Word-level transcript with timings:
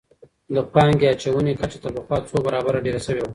د 0.55 0.57
پانګې 0.73 1.07
اچونې 1.13 1.53
کچه 1.59 1.77
تر 1.83 1.91
پخوا 1.95 2.17
څو 2.29 2.37
برابره 2.45 2.83
ډېره 2.85 3.01
سوي 3.05 3.21
وه. 3.21 3.29